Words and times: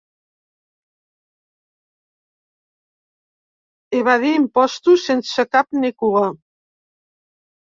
Evadí 3.99 4.33
impostos 4.39 5.07
sense 5.11 5.47
cap 5.57 5.81
ni 5.83 5.93
cua. 6.03 6.25